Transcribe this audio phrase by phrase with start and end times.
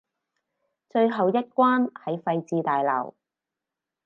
[0.89, 3.13] 最後一關喺廢置大樓